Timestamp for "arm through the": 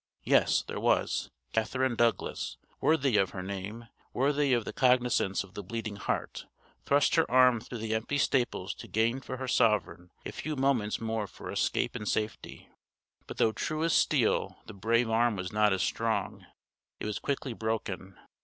7.29-7.93